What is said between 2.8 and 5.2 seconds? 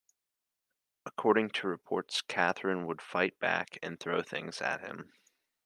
would fight back and throw things at him.